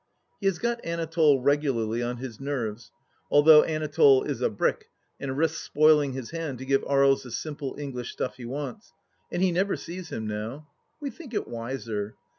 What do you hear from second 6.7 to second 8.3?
Aries the simple English